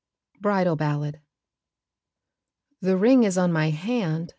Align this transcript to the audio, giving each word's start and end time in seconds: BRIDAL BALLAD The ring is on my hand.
BRIDAL 0.39 0.77
BALLAD 0.77 1.21
The 2.81 2.97
ring 2.97 3.21
is 3.23 3.37
on 3.37 3.51
my 3.53 3.69
hand. 3.69 4.29